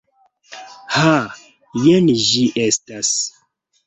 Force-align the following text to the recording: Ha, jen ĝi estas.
Ha, 0.93 1.11
jen 1.83 2.09
ĝi 2.23 2.41
estas. 2.65 3.13